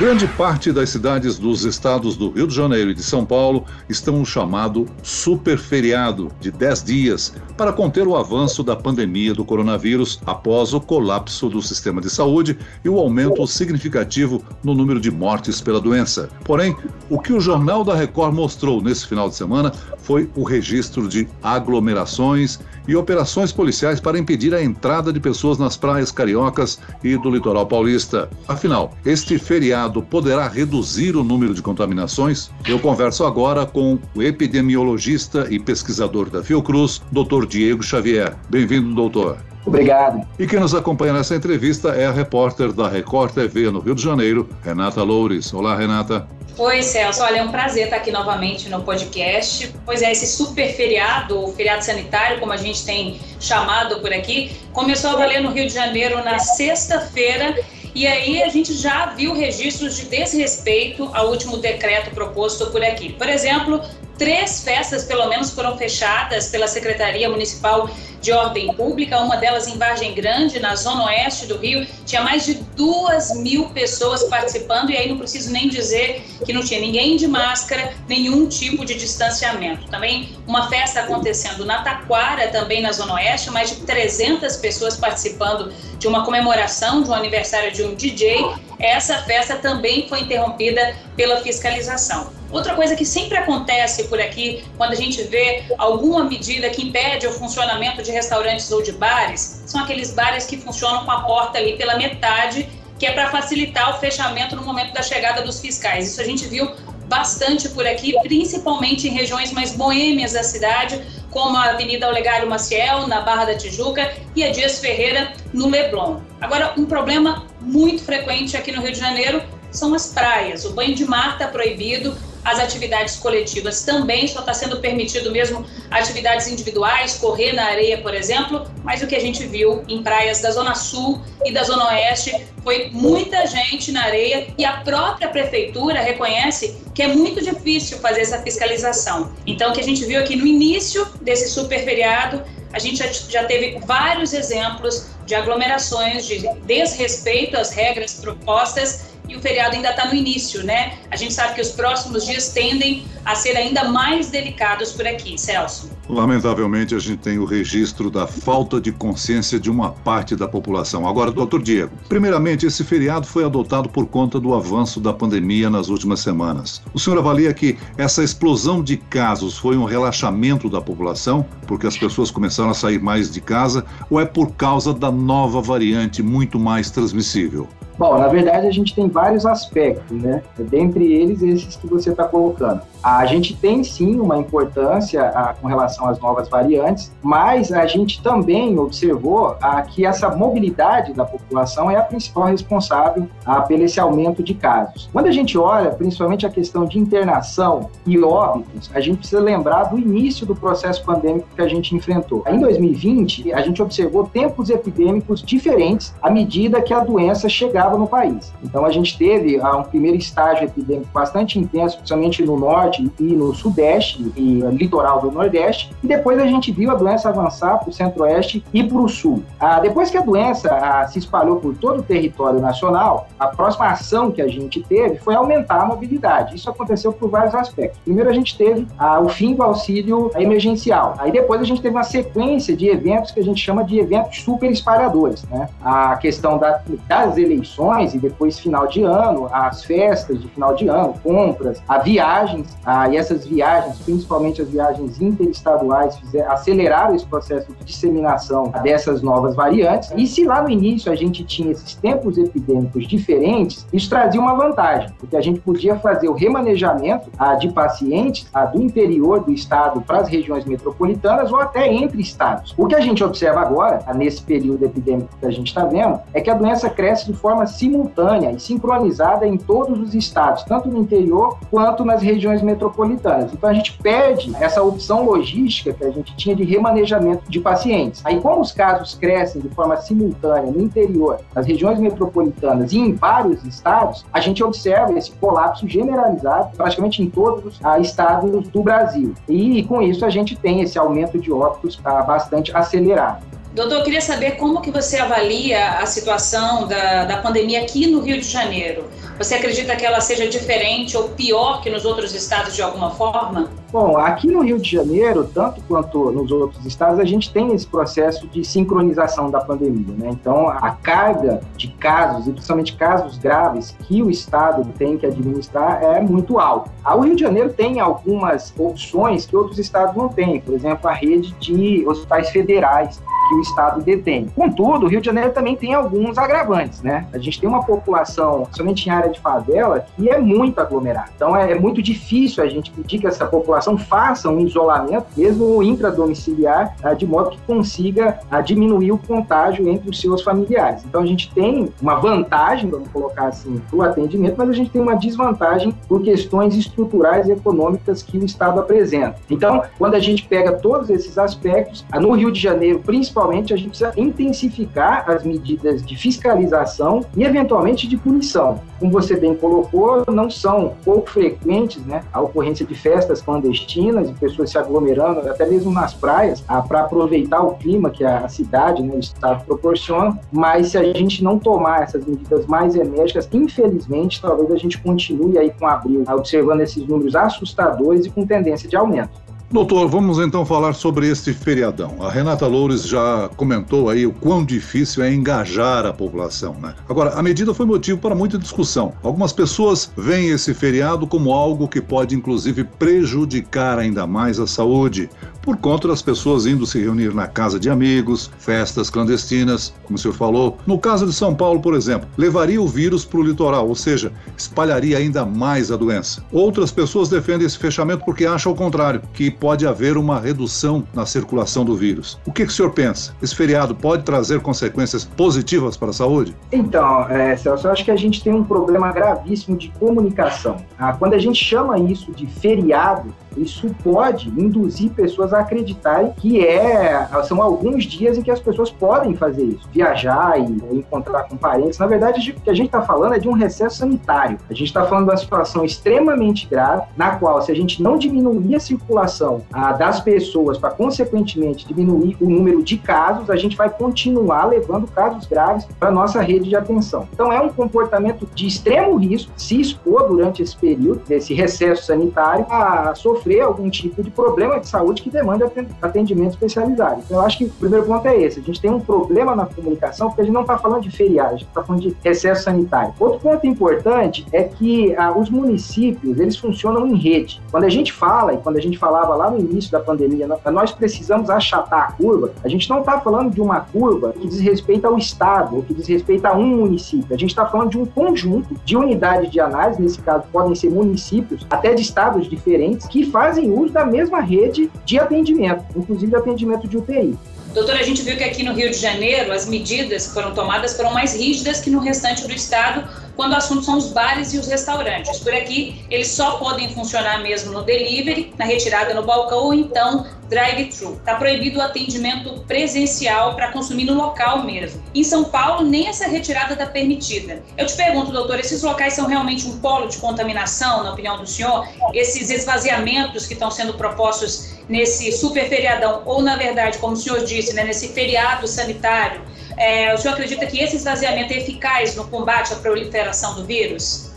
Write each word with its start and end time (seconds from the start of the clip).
Grande 0.00 0.26
parte 0.28 0.72
das 0.72 0.88
cidades 0.88 1.38
dos 1.38 1.66
estados 1.66 2.16
do 2.16 2.30
Rio 2.30 2.46
de 2.46 2.54
Janeiro 2.54 2.90
e 2.90 2.94
de 2.94 3.02
São 3.02 3.22
Paulo 3.22 3.66
estão 3.86 4.16
no 4.16 4.24
chamado 4.24 4.86
super 5.02 5.58
feriado 5.58 6.32
de 6.40 6.50
10 6.50 6.84
dias 6.84 7.34
para 7.54 7.70
conter 7.70 8.08
o 8.08 8.16
avanço 8.16 8.62
da 8.62 8.74
pandemia 8.74 9.34
do 9.34 9.44
coronavírus 9.44 10.18
após 10.24 10.72
o 10.72 10.80
colapso 10.80 11.50
do 11.50 11.60
sistema 11.60 12.00
de 12.00 12.08
saúde 12.08 12.58
e 12.82 12.88
o 12.88 12.98
aumento 12.98 13.46
significativo 13.46 14.42
no 14.64 14.74
número 14.74 14.98
de 14.98 15.10
mortes 15.10 15.60
pela 15.60 15.78
doença. 15.78 16.30
Porém, 16.46 16.74
o 17.10 17.18
que 17.18 17.34
o 17.34 17.40
Jornal 17.40 17.84
da 17.84 17.94
Record 17.94 18.34
mostrou 18.34 18.80
nesse 18.80 19.06
final 19.06 19.28
de 19.28 19.34
semana 19.34 19.70
foi 19.98 20.30
o 20.34 20.44
registro 20.44 21.06
de 21.06 21.28
aglomerações 21.42 22.58
e 22.88 22.96
operações 22.96 23.52
policiais 23.52 24.00
para 24.00 24.18
impedir 24.18 24.54
a 24.54 24.62
entrada 24.62 25.12
de 25.12 25.20
pessoas 25.20 25.58
nas 25.58 25.76
praias 25.76 26.10
cariocas 26.10 26.80
e 27.04 27.18
do 27.18 27.30
litoral 27.30 27.66
paulista. 27.66 28.30
Afinal, 28.48 28.96
este 29.04 29.38
feriado 29.38 29.89
poderá 29.90 30.46
reduzir 30.46 31.16
o 31.16 31.24
número 31.24 31.54
de 31.54 31.62
contaminações? 31.62 32.50
Eu 32.68 32.78
converso 32.78 33.24
agora 33.24 33.66
com 33.66 33.98
o 34.14 34.22
epidemiologista 34.22 35.46
e 35.50 35.58
pesquisador 35.58 36.30
da 36.30 36.44
Fiocruz, 36.44 37.02
Dr. 37.10 37.46
Diego 37.46 37.82
Xavier. 37.82 38.36
Bem-vindo, 38.48 38.94
doutor. 38.94 39.38
Obrigado. 39.66 40.26
E 40.38 40.46
quem 40.46 40.58
nos 40.58 40.74
acompanha 40.74 41.12
nessa 41.12 41.34
entrevista 41.34 41.90
é 41.90 42.06
a 42.06 42.12
repórter 42.12 42.72
da 42.72 42.88
Record 42.88 43.32
TV 43.32 43.70
no 43.70 43.80
Rio 43.80 43.94
de 43.94 44.02
Janeiro, 44.02 44.48
Renata 44.62 45.02
Loures. 45.02 45.52
Olá, 45.52 45.76
Renata. 45.76 46.26
Oi, 46.56 46.82
Celso. 46.82 47.22
Olha, 47.22 47.38
é 47.38 47.42
um 47.42 47.50
prazer 47.50 47.84
estar 47.84 47.96
aqui 47.96 48.10
novamente 48.10 48.68
no 48.68 48.82
podcast. 48.82 49.72
Pois 49.84 50.02
é, 50.02 50.12
esse 50.12 50.26
super 50.26 50.74
feriado, 50.74 51.42
o 51.42 51.52
feriado 51.52 51.84
sanitário, 51.84 52.38
como 52.38 52.52
a 52.52 52.56
gente 52.56 52.84
tem 52.84 53.20
chamado 53.38 54.00
por 54.00 54.12
aqui, 54.12 54.52
começou 54.72 55.10
a 55.10 55.16
valer 55.16 55.40
no 55.40 55.52
Rio 55.52 55.66
de 55.66 55.72
Janeiro 55.72 56.22
na 56.22 56.38
sexta-feira. 56.38 57.54
E 57.94 58.06
aí 58.06 58.42
a 58.42 58.48
gente 58.48 58.72
já 58.74 59.06
viu 59.06 59.34
registros 59.34 59.96
de 59.96 60.04
desrespeito 60.04 61.10
ao 61.12 61.30
último 61.30 61.56
decreto 61.56 62.14
proposto 62.14 62.66
por 62.70 62.82
aqui. 62.82 63.12
Por 63.12 63.28
exemplo, 63.28 63.80
três 64.20 64.62
festas, 64.62 65.02
pelo 65.02 65.26
menos, 65.30 65.50
foram 65.50 65.78
fechadas 65.78 66.48
pela 66.48 66.68
Secretaria 66.68 67.26
Municipal 67.30 67.88
de 68.20 68.30
Ordem 68.32 68.70
Pública, 68.74 69.18
uma 69.18 69.38
delas 69.38 69.66
em 69.66 69.78
Vargem 69.78 70.12
Grande, 70.14 70.60
na 70.60 70.76
zona 70.76 71.06
oeste 71.06 71.46
do 71.46 71.56
Rio. 71.56 71.86
Tinha 72.04 72.20
mais 72.20 72.44
de 72.44 72.56
duas 72.76 73.34
mil 73.34 73.70
pessoas 73.70 74.22
participando, 74.24 74.90
e 74.90 74.96
aí 74.98 75.08
não 75.08 75.16
preciso 75.16 75.50
nem 75.50 75.70
dizer 75.70 76.22
que 76.44 76.52
não 76.52 76.62
tinha 76.62 76.78
ninguém 76.78 77.16
de 77.16 77.26
máscara, 77.26 77.94
nenhum 78.06 78.46
tipo 78.46 78.84
de 78.84 78.92
distanciamento. 78.92 79.88
Também 79.88 80.36
uma 80.46 80.68
festa 80.68 81.00
acontecendo 81.00 81.64
na 81.64 81.80
Taquara, 81.80 82.48
também 82.48 82.82
na 82.82 82.92
zona 82.92 83.14
oeste, 83.14 83.50
mais 83.50 83.70
de 83.70 83.76
300 83.86 84.54
pessoas 84.58 84.98
participando 84.98 85.72
de 85.98 86.06
uma 86.06 86.26
comemoração 86.26 87.02
de 87.02 87.08
um 87.08 87.14
aniversário 87.14 87.72
de 87.72 87.82
um 87.82 87.94
DJ. 87.94 88.36
Essa 88.78 89.16
festa 89.22 89.56
também 89.56 90.06
foi 90.10 90.20
interrompida 90.20 90.94
pela 91.16 91.40
fiscalização. 91.40 92.38
Outra 92.52 92.74
coisa 92.74 92.96
que 92.96 93.04
sempre 93.04 93.38
acontece 93.38 94.04
por 94.04 94.20
aqui, 94.20 94.64
quando 94.76 94.92
a 94.92 94.96
gente 94.96 95.22
vê 95.22 95.62
alguma 95.78 96.24
medida 96.24 96.68
que 96.70 96.82
impede 96.82 97.26
o 97.26 97.32
funcionamento 97.32 98.02
de 98.02 98.10
restaurantes 98.10 98.70
ou 98.72 98.82
de 98.82 98.92
bares, 98.92 99.62
são 99.66 99.80
aqueles 99.80 100.12
bares 100.12 100.46
que 100.46 100.56
funcionam 100.56 101.04
com 101.04 101.10
a 101.12 101.22
porta 101.22 101.58
ali 101.58 101.76
pela 101.76 101.96
metade, 101.96 102.68
que 102.98 103.06
é 103.06 103.12
para 103.12 103.30
facilitar 103.30 103.96
o 103.96 104.00
fechamento 104.00 104.56
no 104.56 104.62
momento 104.62 104.92
da 104.92 105.02
chegada 105.02 105.42
dos 105.42 105.60
fiscais. 105.60 106.08
Isso 106.08 106.20
a 106.20 106.24
gente 106.24 106.46
viu 106.48 106.70
bastante 107.06 107.68
por 107.68 107.86
aqui, 107.86 108.14
principalmente 108.22 109.08
em 109.08 109.12
regiões 109.12 109.52
mais 109.52 109.72
boêmias 109.72 110.32
da 110.32 110.42
cidade, 110.42 111.00
como 111.30 111.56
a 111.56 111.70
Avenida 111.70 112.08
Olegário 112.08 112.48
Maciel, 112.48 113.06
na 113.06 113.20
Barra 113.20 113.46
da 113.46 113.54
Tijuca, 113.56 114.12
e 114.34 114.44
a 114.44 114.50
Dias 114.50 114.78
Ferreira, 114.78 115.32
no 115.52 115.68
Leblon. 115.68 116.20
Agora, 116.40 116.72
um 116.76 116.84
problema 116.84 117.46
muito 117.60 118.02
frequente 118.02 118.56
aqui 118.56 118.72
no 118.72 118.82
Rio 118.82 118.92
de 118.92 118.98
Janeiro 118.98 119.42
são 119.70 119.94
as 119.94 120.08
praias. 120.12 120.64
O 120.64 120.72
banho 120.72 120.94
de 120.94 121.04
mar 121.04 121.32
está 121.32 121.46
proibido, 121.46 122.16
as 122.44 122.58
atividades 122.58 123.16
coletivas 123.16 123.82
também, 123.82 124.26
só 124.26 124.40
está 124.40 124.54
sendo 124.54 124.78
permitido 124.78 125.30
mesmo 125.30 125.64
atividades 125.90 126.46
individuais, 126.48 127.14
correr 127.14 127.52
na 127.52 127.64
areia, 127.64 127.98
por 127.98 128.14
exemplo, 128.14 128.66
mas 128.82 129.02
o 129.02 129.06
que 129.06 129.14
a 129.14 129.20
gente 129.20 129.46
viu 129.46 129.84
em 129.88 130.02
praias 130.02 130.40
da 130.40 130.50
Zona 130.50 130.74
Sul 130.74 131.20
e 131.44 131.52
da 131.52 131.62
Zona 131.62 131.88
Oeste 131.88 132.34
foi 132.62 132.90
muita 132.92 133.46
gente 133.46 133.92
na 133.92 134.04
areia 134.04 134.48
e 134.56 134.64
a 134.64 134.78
própria 134.78 135.28
prefeitura 135.28 136.00
reconhece 136.00 136.78
que 136.94 137.02
é 137.02 137.08
muito 137.08 137.42
difícil 137.42 137.98
fazer 137.98 138.22
essa 138.22 138.42
fiscalização. 138.42 139.32
Então, 139.46 139.70
o 139.70 139.72
que 139.72 139.80
a 139.80 139.84
gente 139.84 140.04
viu 140.04 140.20
aqui 140.20 140.36
no 140.36 140.46
início 140.46 141.06
desse 141.22 141.48
super 141.48 141.84
feriado, 141.84 142.42
a 142.72 142.78
gente 142.78 143.02
já, 143.28 143.44
teve 143.44 143.78
vários 143.80 144.32
exemplos 144.32 145.06
de 145.26 145.34
aglomerações, 145.34 146.26
de 146.26 146.46
desrespeito 146.64 147.56
às 147.56 147.70
regras 147.70 148.14
propostas 148.14 149.09
e 149.30 149.36
o 149.36 149.40
feriado 149.40 149.76
ainda 149.76 149.90
está 149.90 150.06
no 150.06 150.14
início, 150.14 150.64
né? 150.64 150.94
A 151.10 151.16
gente 151.16 151.32
sabe 151.32 151.54
que 151.54 151.60
os 151.60 151.70
próximos 151.70 152.26
dias 152.26 152.48
tendem 152.48 153.04
a 153.24 153.34
ser 153.36 153.56
ainda 153.56 153.88
mais 153.88 154.28
delicados 154.28 154.90
por 154.92 155.06
aqui, 155.06 155.38
Celso. 155.38 155.90
Lamentavelmente, 156.08 156.96
a 156.96 156.98
gente 156.98 157.18
tem 157.18 157.38
o 157.38 157.44
registro 157.44 158.10
da 158.10 158.26
falta 158.26 158.80
de 158.80 158.90
consciência 158.90 159.60
de 159.60 159.70
uma 159.70 159.90
parte 159.90 160.34
da 160.34 160.48
população. 160.48 161.06
Agora, 161.06 161.30
doutor 161.30 161.62
Diego, 161.62 161.92
primeiramente, 162.08 162.66
esse 162.66 162.82
feriado 162.82 163.26
foi 163.26 163.44
adotado 163.44 163.88
por 163.88 164.06
conta 164.06 164.40
do 164.40 164.52
avanço 164.52 164.98
da 164.98 165.12
pandemia 165.12 165.70
nas 165.70 165.88
últimas 165.88 166.18
semanas. 166.18 166.82
O 166.92 166.98
senhor 166.98 167.16
avalia 167.18 167.54
que 167.54 167.78
essa 167.96 168.24
explosão 168.24 168.82
de 168.82 168.96
casos 168.96 169.56
foi 169.56 169.76
um 169.76 169.84
relaxamento 169.84 170.68
da 170.68 170.80
população, 170.80 171.46
porque 171.68 171.86
as 171.86 171.96
pessoas 171.96 172.32
começaram 172.32 172.70
a 172.70 172.74
sair 172.74 173.00
mais 173.00 173.30
de 173.30 173.40
casa, 173.40 173.84
ou 174.10 174.20
é 174.20 174.24
por 174.24 174.50
causa 174.54 174.92
da 174.92 175.12
nova 175.12 175.60
variante 175.60 176.20
muito 176.20 176.58
mais 176.58 176.90
transmissível? 176.90 177.68
Bom, 178.00 178.16
na 178.16 178.28
verdade 178.28 178.66
a 178.66 178.70
gente 178.70 178.94
tem 178.94 179.08
vários 179.08 179.44
aspectos, 179.44 180.22
né? 180.22 180.42
Dentre 180.58 181.12
eles 181.12 181.42
esses 181.42 181.76
que 181.76 181.86
você 181.86 182.12
está 182.12 182.24
colocando. 182.24 182.80
A 183.02 183.26
gente 183.26 183.54
tem 183.54 183.84
sim 183.84 184.18
uma 184.18 184.38
importância 184.38 185.22
a, 185.28 185.52
com 185.52 185.66
relação 185.68 186.08
às 186.08 186.18
novas 186.18 186.48
variantes, 186.48 187.12
mas 187.22 187.70
a 187.70 187.86
gente 187.86 188.22
também 188.22 188.78
observou 188.78 189.54
a, 189.60 189.82
que 189.82 190.06
essa 190.06 190.34
mobilidade 190.34 191.12
da 191.12 191.26
população 191.26 191.90
é 191.90 191.96
a 191.96 192.02
principal 192.02 192.44
responsável 192.44 193.28
a, 193.44 193.60
pelo 193.60 193.82
esse 193.82 194.00
aumento 194.00 194.42
de 194.42 194.54
casos. 194.54 195.10
Quando 195.12 195.26
a 195.26 195.32
gente 195.32 195.58
olha 195.58 195.90
principalmente 195.90 196.46
a 196.46 196.50
questão 196.50 196.86
de 196.86 196.98
internação 196.98 197.90
e 198.06 198.18
óbitos, 198.18 198.90
a 198.94 199.00
gente 199.00 199.18
precisa 199.18 199.42
lembrar 199.42 199.84
do 199.84 199.98
início 199.98 200.46
do 200.46 200.56
processo 200.56 201.04
pandêmico 201.04 201.48
que 201.54 201.60
a 201.60 201.68
gente 201.68 201.94
enfrentou. 201.94 202.44
Em 202.46 202.60
2020, 202.60 203.52
a 203.52 203.60
gente 203.60 203.82
observou 203.82 204.26
tempos 204.26 204.70
epidêmicos 204.70 205.42
diferentes 205.42 206.14
à 206.22 206.30
medida 206.30 206.80
que 206.80 206.94
a 206.94 207.00
doença 207.00 207.46
chegava 207.46 207.89
no 207.98 208.06
país. 208.06 208.52
Então 208.62 208.84
a 208.84 208.90
gente 208.90 209.16
teve 209.16 209.60
um 209.60 209.82
primeiro 209.82 210.16
estágio 210.16 210.64
epidêmico 210.64 211.10
bastante 211.12 211.58
intenso, 211.58 211.96
principalmente 211.96 212.44
no 212.44 212.58
norte 212.58 213.10
e 213.18 213.22
no 213.22 213.54
sudeste 213.54 214.32
e 214.36 214.60
litoral 214.72 215.20
do 215.20 215.30
nordeste, 215.30 215.92
e 216.02 216.06
depois 216.06 216.38
a 216.38 216.46
gente 216.46 216.72
viu 216.72 216.90
a 216.90 216.94
doença 216.94 217.28
avançar 217.28 217.78
para 217.78 217.88
o 217.88 217.92
centro-oeste 217.92 218.64
e 218.72 218.82
para 218.82 218.98
o 218.98 219.08
sul. 219.08 219.42
Ah, 219.58 219.80
depois 219.80 220.10
que 220.10 220.16
a 220.16 220.22
doença 220.22 220.70
ah, 220.72 221.06
se 221.06 221.18
espalhou 221.18 221.56
por 221.56 221.74
todo 221.76 222.00
o 222.00 222.02
território 222.02 222.60
nacional, 222.60 223.28
a 223.38 223.48
próxima 223.48 223.86
ação 223.86 224.30
que 224.30 224.42
a 224.42 224.48
gente 224.48 224.82
teve 224.82 225.18
foi 225.18 225.34
aumentar 225.34 225.82
a 225.82 225.86
mobilidade. 225.86 226.56
Isso 226.56 226.68
aconteceu 226.70 227.12
por 227.12 227.30
vários 227.30 227.54
aspectos. 227.54 228.00
Primeiro 228.04 228.30
a 228.30 228.32
gente 228.32 228.56
teve 228.56 228.86
ah, 228.98 229.20
o 229.20 229.28
fim 229.28 229.54
do 229.54 229.62
auxílio 229.62 230.30
emergencial. 230.36 231.14
Aí 231.18 231.30
depois 231.32 231.60
a 231.60 231.64
gente 231.64 231.80
teve 231.80 231.94
uma 231.94 232.04
sequência 232.04 232.76
de 232.76 232.88
eventos 232.88 233.30
que 233.30 233.40
a 233.40 233.44
gente 233.44 233.62
chama 233.62 233.84
de 233.84 233.98
eventos 233.98 234.42
super 234.42 234.70
espalhadores, 234.70 235.44
né? 235.44 235.68
A 235.82 236.16
questão 236.16 236.58
da, 236.58 236.80
das 237.06 237.36
eleições 237.36 237.79
e 238.14 238.18
depois 238.18 238.58
final 238.58 238.86
de 238.86 239.02
ano, 239.02 239.48
as 239.50 239.84
festas 239.84 240.40
de 240.40 240.48
final 240.48 240.74
de 240.74 240.86
ano, 240.88 241.14
compras, 241.22 241.82
a 241.88 241.98
viagens 241.98 242.76
ah, 242.84 243.08
e 243.08 243.16
essas 243.16 243.46
viagens, 243.46 243.98
principalmente 244.00 244.60
as 244.60 244.68
viagens 244.68 245.20
interestaduais, 245.20 246.16
fizer, 246.18 246.46
aceleraram 246.46 247.14
esse 247.14 247.24
processo 247.24 247.72
de 247.72 247.84
disseminação 247.84 248.70
dessas 248.82 249.22
novas 249.22 249.54
variantes. 249.54 250.12
E 250.14 250.26
se 250.26 250.44
lá 250.44 250.62
no 250.62 250.68
início 250.68 251.10
a 251.10 251.14
gente 251.14 251.42
tinha 251.44 251.70
esses 251.70 251.94
tempos 251.94 252.36
epidêmicos 252.36 253.08
diferentes, 253.08 253.86
isso 253.92 254.10
trazia 254.10 254.40
uma 254.40 254.54
vantagem, 254.54 255.10
porque 255.18 255.36
a 255.36 255.40
gente 255.40 255.60
podia 255.60 255.96
fazer 255.96 256.28
o 256.28 256.34
remanejamento 256.34 257.30
ah, 257.38 257.54
de 257.54 257.70
pacientes 257.72 258.46
ah, 258.52 258.66
do 258.66 258.80
interior 258.80 259.40
do 259.40 259.52
estado 259.52 260.02
para 260.02 260.18
as 260.18 260.28
regiões 260.28 260.64
metropolitanas 260.66 261.50
ou 261.50 261.58
até 261.58 261.90
entre 261.90 262.20
estados. 262.20 262.74
O 262.76 262.86
que 262.86 262.94
a 262.94 263.00
gente 263.00 263.24
observa 263.24 263.60
agora, 263.60 264.04
nesse 264.14 264.42
período 264.42 264.84
epidêmico 264.84 265.30
que 265.38 265.46
a 265.46 265.50
gente 265.50 265.68
está 265.68 265.84
vendo, 265.84 266.20
é 266.34 266.40
que 266.40 266.50
a 266.50 266.54
doença 266.54 266.90
cresce 266.90 267.26
de 267.26 267.32
forma 267.32 267.59
forma 267.60 267.66
simultânea 267.66 268.52
e 268.52 268.60
sincronizada 268.60 269.46
em 269.46 269.56
todos 269.56 269.98
os 270.00 270.14
estados, 270.14 270.62
tanto 270.64 270.88
no 270.88 270.98
interior 270.98 271.58
quanto 271.70 272.04
nas 272.04 272.22
regiões 272.22 272.62
metropolitanas. 272.62 273.52
Então 273.52 273.68
a 273.68 273.72
gente 273.72 273.98
perde 273.98 274.52
essa 274.60 274.82
opção 274.82 275.24
logística 275.24 275.92
que 275.92 276.04
a 276.04 276.10
gente 276.10 276.34
tinha 276.36 276.56
de 276.56 276.64
remanejamento 276.64 277.50
de 277.50 277.60
pacientes. 277.60 278.22
Aí, 278.24 278.40
como 278.40 278.60
os 278.60 278.72
casos 278.72 279.14
crescem 279.14 279.60
de 279.60 279.68
forma 279.70 279.96
simultânea 279.96 280.70
no 280.70 280.80
interior, 280.80 281.40
nas 281.54 281.66
regiões 281.66 281.98
metropolitanas 281.98 282.92
e 282.92 282.98
em 282.98 283.14
vários 283.14 283.64
estados, 283.64 284.24
a 284.32 284.40
gente 284.40 284.62
observa 284.62 285.16
esse 285.18 285.32
colapso 285.32 285.86
generalizado 285.86 286.76
praticamente 286.76 287.22
em 287.22 287.28
todos 287.28 287.64
os 287.64 287.84
ah, 287.84 287.98
estados 287.98 288.68
do 288.68 288.82
Brasil. 288.82 289.34
E 289.48 289.82
com 289.84 290.00
isso 290.00 290.24
a 290.24 290.30
gente 290.30 290.56
tem 290.56 290.80
esse 290.80 290.98
aumento 290.98 291.38
de 291.38 291.52
óbitos 291.52 292.00
ah, 292.04 292.22
bastante 292.22 292.74
acelerado. 292.74 293.49
Doutor, 293.72 293.98
eu 293.98 294.02
queria 294.02 294.20
saber 294.20 294.52
como 294.56 294.80
que 294.80 294.90
você 294.90 295.16
avalia 295.18 295.98
a 295.98 296.06
situação 296.06 296.88
da, 296.88 297.24
da 297.24 297.36
pandemia 297.36 297.80
aqui 297.80 298.08
no 298.08 298.20
Rio 298.20 298.40
de 298.40 298.46
Janeiro. 298.46 299.04
Você 299.38 299.54
acredita 299.54 299.94
que 299.94 300.04
ela 300.04 300.20
seja 300.20 300.48
diferente 300.48 301.16
ou 301.16 301.28
pior 301.30 301.80
que 301.80 301.88
nos 301.88 302.04
outros 302.04 302.34
estados 302.34 302.74
de 302.74 302.82
alguma 302.82 303.12
forma? 303.12 303.70
Bom, 303.92 304.18
aqui 304.18 304.48
no 304.48 304.62
Rio 304.62 304.78
de 304.78 304.90
Janeiro, 304.90 305.48
tanto 305.52 305.80
quanto 305.88 306.30
nos 306.30 306.50
outros 306.50 306.84
estados, 306.84 307.18
a 307.18 307.24
gente 307.24 307.52
tem 307.52 307.72
esse 307.72 307.86
processo 307.86 308.46
de 308.48 308.64
sincronização 308.64 309.50
da 309.50 309.60
pandemia, 309.60 310.14
né? 310.16 310.28
Então, 310.30 310.68
a 310.68 310.90
carga 310.90 311.60
de 311.76 311.88
casos, 311.88 312.46
e 312.46 312.52
principalmente 312.52 312.94
casos 312.96 313.38
graves, 313.38 313.96
que 314.00 314.22
o 314.22 314.30
estado 314.30 314.86
tem 314.98 315.16
que 315.16 315.26
administrar 315.26 316.02
é 316.02 316.20
muito 316.20 316.58
alta. 316.58 316.90
O 317.04 317.20
Rio 317.20 317.34
de 317.34 317.40
Janeiro 317.40 317.72
tem 317.72 317.98
algumas 317.98 318.72
opções 318.78 319.46
que 319.46 319.56
outros 319.56 319.78
estados 319.78 320.14
não 320.14 320.28
têm, 320.28 320.60
por 320.60 320.74
exemplo, 320.74 321.08
a 321.08 321.12
rede 321.12 321.52
de 321.54 322.06
hospitais 322.06 322.50
federais 322.50 323.20
que 323.50 323.54
o 323.56 323.60
Estado 323.60 324.00
detém. 324.00 324.46
Contudo, 324.54 325.06
o 325.06 325.08
Rio 325.08 325.20
de 325.20 325.26
Janeiro 325.26 325.50
também 325.50 325.74
tem 325.74 325.92
alguns 325.92 326.38
agravantes, 326.38 327.02
né? 327.02 327.26
A 327.32 327.38
gente 327.38 327.60
tem 327.60 327.68
uma 327.68 327.84
população, 327.84 328.66
somente 328.70 329.08
em 329.08 329.10
área 329.10 329.30
de 329.30 329.40
favela, 329.40 330.06
que 330.16 330.30
é 330.30 330.38
muito 330.38 330.80
aglomerada. 330.80 331.30
Então, 331.34 331.56
é, 331.56 331.72
é 331.72 331.78
muito 331.78 332.00
difícil 332.00 332.62
a 332.62 332.68
gente 332.68 332.92
pedir 332.92 333.18
que 333.18 333.26
essa 333.26 333.44
população 333.46 333.98
faça 333.98 334.48
um 334.48 334.60
isolamento, 334.60 335.26
mesmo 335.36 335.82
intradomiciliar, 335.82 336.94
ah, 337.02 337.12
de 337.12 337.26
modo 337.26 337.50
que 337.50 337.58
consiga 337.66 338.38
ah, 338.50 338.60
diminuir 338.60 339.10
o 339.10 339.18
contágio 339.18 339.88
entre 339.88 340.08
os 340.08 340.20
seus 340.20 340.42
familiares. 340.42 341.04
Então, 341.04 341.22
a 341.22 341.26
gente 341.26 341.52
tem 341.52 341.92
uma 342.00 342.14
vantagem, 342.14 342.88
vamos 342.88 343.08
colocar 343.08 343.48
assim, 343.48 343.82
para 343.90 343.98
o 343.98 344.02
atendimento, 344.02 344.54
mas 344.56 344.68
a 344.68 344.72
gente 344.72 344.90
tem 344.90 345.02
uma 345.02 345.16
desvantagem 345.16 345.92
por 346.08 346.22
questões 346.22 346.76
estruturais 346.76 347.48
e 347.48 347.52
econômicas 347.52 348.22
que 348.22 348.38
o 348.38 348.44
Estado 348.44 348.78
apresenta. 348.78 349.36
Então, 349.50 349.82
quando 349.98 350.14
a 350.14 350.20
gente 350.20 350.46
pega 350.46 350.72
todos 350.72 351.10
esses 351.10 351.36
aspectos, 351.36 352.04
ah, 352.12 352.20
no 352.20 352.30
Rio 352.30 352.52
de 352.52 352.60
Janeiro, 352.60 353.00
principalmente, 353.00 353.39
principalmente 353.40 353.72
a 353.72 353.76
gente 353.76 353.88
precisa 353.88 354.12
intensificar 354.16 355.30
as 355.30 355.44
medidas 355.44 356.04
de 356.04 356.16
fiscalização 356.16 357.24
e 357.36 357.44
eventualmente 357.44 358.06
de 358.06 358.16
punição. 358.16 358.80
Como 358.98 359.10
você 359.10 359.36
bem 359.36 359.54
colocou, 359.54 360.24
não 360.30 360.50
são 360.50 360.94
pouco 361.02 361.30
frequentes 361.30 362.04
né, 362.04 362.22
a 362.32 362.40
ocorrência 362.40 362.84
de 362.84 362.94
festas 362.94 363.40
clandestinas 363.40 364.28
e 364.28 364.34
pessoas 364.34 364.70
se 364.70 364.78
aglomerando, 364.78 365.48
até 365.48 365.66
mesmo 365.66 365.90
nas 365.90 366.12
praias, 366.12 366.60
para 366.60 367.00
aproveitar 367.00 367.62
o 367.62 367.74
clima 367.76 368.10
que 368.10 368.24
a 368.24 368.46
cidade, 368.48 369.02
né, 369.02 369.14
o 369.14 369.18
estado 369.18 369.64
proporciona. 369.64 370.38
Mas 370.52 370.88
se 370.88 370.98
a 370.98 371.12
gente 371.12 371.42
não 371.42 371.58
tomar 371.58 372.02
essas 372.02 372.24
medidas 372.26 372.66
mais 372.66 372.94
enérgicas, 372.94 373.48
infelizmente, 373.52 374.40
talvez 374.40 374.70
a 374.70 374.76
gente 374.76 375.00
continue 375.00 375.56
aí 375.56 375.70
com 375.70 375.86
abril 375.86 376.24
observando 376.28 376.80
esses 376.82 377.06
números 377.06 377.34
assustadores 377.34 378.26
e 378.26 378.30
com 378.30 378.44
tendência 378.44 378.88
de 378.88 378.96
aumento. 378.96 379.49
Doutor, 379.72 380.08
vamos 380.08 380.40
então 380.40 380.66
falar 380.66 380.94
sobre 380.94 381.28
este 381.28 381.52
feriadão. 381.52 382.16
A 382.20 382.28
Renata 382.28 382.66
Loures 382.66 383.06
já 383.06 383.48
comentou 383.56 384.10
aí 384.10 384.26
o 384.26 384.32
quão 384.32 384.64
difícil 384.64 385.22
é 385.22 385.32
engajar 385.32 386.04
a 386.04 386.12
população, 386.12 386.74
né? 386.82 386.92
Agora, 387.08 387.34
a 387.34 387.42
medida 387.42 387.72
foi 387.72 387.86
motivo 387.86 388.18
para 388.18 388.34
muita 388.34 388.58
discussão. 388.58 389.12
Algumas 389.22 389.52
pessoas 389.52 390.10
veem 390.16 390.48
esse 390.48 390.74
feriado 390.74 391.24
como 391.24 391.52
algo 391.52 391.86
que 391.86 392.00
pode 392.00 392.34
inclusive 392.34 392.82
prejudicar 392.82 393.96
ainda 393.96 394.26
mais 394.26 394.58
a 394.58 394.66
saúde 394.66 395.30
por 395.62 395.76
conta 395.76 396.08
das 396.08 396.22
pessoas 396.22 396.66
indo 396.66 396.86
se 396.86 397.00
reunir 397.00 397.34
na 397.34 397.46
casa 397.46 397.78
de 397.78 397.90
amigos, 397.90 398.50
festas 398.58 399.10
clandestinas, 399.10 399.92
como 400.04 400.16
o 400.16 400.18
senhor 400.18 400.34
falou. 400.34 400.78
No 400.86 400.98
caso 400.98 401.26
de 401.26 401.32
São 401.32 401.54
Paulo, 401.54 401.80
por 401.80 401.94
exemplo, 401.94 402.28
levaria 402.36 402.80
o 402.80 402.88
vírus 402.88 403.24
para 403.24 403.38
o 403.38 403.42
litoral, 403.42 403.86
ou 403.88 403.94
seja, 403.94 404.32
espalharia 404.56 405.18
ainda 405.18 405.44
mais 405.44 405.92
a 405.92 405.96
doença. 405.96 406.42
Outras 406.50 406.90
pessoas 406.90 407.28
defendem 407.28 407.66
esse 407.66 407.78
fechamento 407.78 408.24
porque 408.24 408.46
acham 408.46 408.72
o 408.72 408.74
contrário, 408.74 409.22
que 409.32 409.50
pode 409.60 409.86
haver 409.86 410.16
uma 410.16 410.40
redução 410.40 411.04
na 411.12 411.26
circulação 411.26 411.84
do 411.84 411.94
vírus. 411.94 412.40
O 412.46 412.52
que, 412.52 412.64
que 412.64 412.72
o 412.72 412.74
senhor 412.74 412.90
pensa? 412.90 413.34
Esse 413.42 413.54
feriado 413.54 413.94
pode 413.94 414.22
trazer 414.24 414.60
consequências 414.60 415.24
positivas 415.24 415.96
para 415.96 416.08
a 416.08 416.12
saúde? 416.12 416.56
Então, 416.72 417.28
é, 417.28 417.54
Celso, 417.56 417.86
eu 417.86 417.92
acho 417.92 418.04
que 418.04 418.10
a 418.10 418.16
gente 418.16 418.42
tem 418.42 418.54
um 418.54 418.64
problema 418.64 419.12
gravíssimo 419.12 419.76
de 419.76 419.90
comunicação. 419.90 420.78
Ah, 420.98 421.12
quando 421.12 421.34
a 421.34 421.38
gente 421.38 421.62
chama 421.62 421.98
isso 421.98 422.32
de 422.32 422.46
feriado, 422.46 423.34
isso 423.56 423.94
pode 424.02 424.48
induzir 424.48 425.10
pessoas 425.10 425.52
a 425.52 425.60
acreditarem 425.60 426.32
que 426.36 426.64
é, 426.64 427.28
são 427.44 427.62
alguns 427.62 428.04
dias 428.04 428.38
em 428.38 428.42
que 428.42 428.50
as 428.50 428.60
pessoas 428.60 428.90
podem 428.90 429.34
fazer 429.34 429.64
isso, 429.64 429.88
viajar 429.92 430.58
e 430.58 430.96
encontrar 430.96 431.44
com 431.44 431.56
parentes. 431.56 431.98
Na 431.98 432.06
verdade, 432.06 432.50
o 432.50 432.60
que 432.60 432.70
a 432.70 432.74
gente 432.74 432.86
está 432.86 433.02
falando 433.02 433.34
é 433.34 433.38
de 433.38 433.48
um 433.48 433.52
recesso 433.52 433.98
sanitário. 433.98 434.58
A 434.68 434.72
gente 434.72 434.88
está 434.88 435.04
falando 435.04 435.26
de 435.26 435.30
uma 435.32 435.36
situação 435.36 435.84
extremamente 435.84 436.66
grave, 436.66 437.02
na 437.16 437.36
qual, 437.36 437.60
se 437.62 437.72
a 437.72 437.74
gente 437.74 438.02
não 438.02 438.16
diminuir 438.16 438.76
a 438.76 438.80
circulação 438.80 439.62
a, 439.72 439.92
das 439.92 440.20
pessoas 440.20 440.78
para, 440.78 440.90
consequentemente, 440.90 441.86
diminuir 441.86 442.36
o 442.40 442.48
número 442.48 442.82
de 442.82 442.96
casos, 442.96 443.50
a 443.50 443.56
gente 443.56 443.76
vai 443.76 443.90
continuar 443.90 444.66
levando 444.66 445.06
casos 445.08 445.46
graves 445.46 445.86
para 445.98 446.10
nossa 446.10 446.40
rede 446.40 446.68
de 446.68 446.76
atenção. 446.76 447.28
Então, 447.32 447.52
é 447.52 447.60
um 447.60 447.68
comportamento 447.68 448.48
de 448.54 448.66
extremo 448.66 449.16
risco 449.16 449.50
se 449.56 449.80
expor 449.80 450.28
durante 450.28 450.62
esse 450.62 450.76
período, 450.76 451.22
desse 451.26 451.54
recesso 451.54 452.04
sanitário, 452.04 452.66
a 452.70 453.14
sofrer 453.14 453.39
sofrer 453.40 453.60
algum 453.62 453.88
tipo 453.88 454.22
de 454.22 454.30
problema 454.30 454.78
de 454.78 454.88
saúde 454.88 455.22
que 455.22 455.30
demanda 455.30 455.70
atendimento 456.00 456.50
especializado. 456.50 457.22
Então, 457.24 457.38
eu 457.38 457.44
acho 457.44 457.58
que 457.58 457.64
o 457.64 457.70
primeiro 457.70 458.06
ponto 458.06 458.26
é 458.26 458.40
esse. 458.42 458.60
A 458.60 458.62
gente 458.62 458.80
tem 458.80 458.90
um 458.90 459.00
problema 459.00 459.56
na 459.56 459.66
comunicação 459.66 460.28
porque 460.28 460.42
a 460.42 460.44
gente 460.44 460.54
não 460.54 460.60
está 460.60 460.78
falando 460.78 461.02
de 461.02 461.10
feriado, 461.10 461.54
a 461.54 461.56
gente 461.56 461.68
está 461.68 461.82
falando 461.82 462.02
de 462.02 462.16
recesso 462.22 462.64
sanitário. 462.64 463.14
Outro 463.18 463.40
ponto 463.40 463.66
importante 463.66 464.46
é 464.52 464.62
que 464.62 465.14
ah, 465.16 465.32
os 465.36 465.50
municípios, 465.50 466.38
eles 466.38 466.56
funcionam 466.56 467.06
em 467.06 467.16
rede. 467.16 467.60
Quando 467.70 467.84
a 467.84 467.88
gente 467.88 468.12
fala, 468.12 468.54
e 468.54 468.58
quando 468.58 468.76
a 468.76 468.80
gente 468.80 468.98
falava 468.98 469.34
lá 469.34 469.50
no 469.50 469.58
início 469.58 469.90
da 469.90 470.00
pandemia, 470.00 470.48
nós 470.70 470.92
precisamos 470.92 471.48
achatar 471.48 472.08
a 472.08 472.12
curva, 472.12 472.52
a 472.62 472.68
gente 472.68 472.88
não 472.88 473.00
está 473.00 473.18
falando 473.20 473.52
de 473.52 473.60
uma 473.60 473.80
curva 473.80 474.32
que 474.32 474.46
diz 474.46 474.60
respeito 474.60 475.06
ao 475.06 475.16
Estado, 475.16 475.76
ou 475.76 475.82
que 475.82 475.94
diz 475.94 476.06
respeito 476.06 476.44
a 476.46 476.52
um 476.52 476.66
município. 476.66 477.34
A 477.34 477.38
gente 477.38 477.50
está 477.50 477.66
falando 477.66 477.90
de 477.90 477.98
um 477.98 478.06
conjunto 478.06 478.74
de 478.84 478.96
unidades 478.96 479.50
de 479.50 479.60
análise, 479.60 480.00
nesse 480.00 480.20
caso 480.20 480.44
podem 480.52 480.74
ser 480.74 480.90
municípios, 480.90 481.66
até 481.70 481.94
de 481.94 482.02
estados 482.02 482.48
diferentes, 482.48 483.06
que 483.06 483.29
fazem 483.30 483.70
uso 483.70 483.92
da 483.92 484.04
mesma 484.04 484.40
rede 484.40 484.90
de 485.04 485.18
atendimento, 485.18 485.84
inclusive 485.96 486.34
atendimento 486.36 486.86
de 486.86 486.96
UTI. 486.98 487.38
Doutora, 487.72 488.00
a 488.00 488.02
gente 488.02 488.22
viu 488.22 488.36
que 488.36 488.42
aqui 488.42 488.64
no 488.64 488.74
Rio 488.74 488.90
de 488.90 488.96
Janeiro 488.96 489.52
as 489.52 489.66
medidas 489.66 490.26
que 490.26 490.34
foram 490.34 490.52
tomadas 490.52 490.96
foram 490.96 491.12
mais 491.12 491.36
rígidas 491.36 491.80
que 491.80 491.88
no 491.88 492.00
restante 492.00 492.44
do 492.46 492.52
estado, 492.52 493.08
quando 493.40 493.54
o 493.54 493.56
assunto 493.56 493.82
são 493.82 493.96
os 493.96 494.08
bares 494.08 494.52
e 494.52 494.58
os 494.58 494.68
restaurantes. 494.68 495.38
Por 495.38 495.54
aqui, 495.54 496.04
eles 496.10 496.28
só 496.28 496.58
podem 496.58 496.92
funcionar 496.92 497.40
mesmo 497.40 497.72
no 497.72 497.82
delivery, 497.82 498.52
na 498.58 498.66
retirada 498.66 499.14
no 499.14 499.22
balcão 499.22 499.64
ou 499.64 499.72
então 499.72 500.26
drive-thru. 500.50 501.14
Está 501.14 501.36
proibido 501.36 501.78
o 501.78 501.82
atendimento 501.82 502.60
presencial 502.66 503.54
para 503.54 503.72
consumir 503.72 504.04
no 504.04 504.12
local 504.12 504.62
mesmo. 504.64 505.02
Em 505.14 505.24
São 505.24 505.44
Paulo, 505.44 505.86
nem 505.86 506.08
essa 506.08 506.28
retirada 506.28 506.74
está 506.74 506.84
permitida. 506.84 507.62
Eu 507.78 507.86
te 507.86 507.96
pergunto, 507.96 508.30
doutor, 508.30 508.60
esses 508.60 508.82
locais 508.82 509.14
são 509.14 509.26
realmente 509.26 509.66
um 509.66 509.78
polo 509.78 510.08
de 510.08 510.18
contaminação, 510.18 511.02
na 511.02 511.12
opinião 511.12 511.38
do 511.38 511.46
senhor? 511.46 511.88
Esses 512.12 512.50
esvaziamentos 512.50 513.46
que 513.46 513.54
estão 513.54 513.70
sendo 513.70 513.94
propostos 513.94 514.74
nesse 514.86 515.32
super 515.32 515.66
feriadão, 515.66 516.22
ou 516.26 516.42
na 516.42 516.56
verdade, 516.56 516.98
como 516.98 517.14
o 517.14 517.16
senhor 517.16 517.42
disse, 517.44 517.72
né, 517.72 517.84
nesse 517.84 518.08
feriado 518.08 518.66
sanitário, 518.68 519.40
é, 519.80 520.12
o 520.12 520.18
senhor 520.18 520.34
acredita 520.34 520.66
que 520.66 520.78
esse 520.78 520.96
esvaziamento 520.96 521.54
é 521.54 521.56
eficaz 521.56 522.14
no 522.14 522.28
combate 522.28 522.72
à 522.74 522.76
proliferação 522.76 523.54
do 523.54 523.64
vírus? 523.64 524.29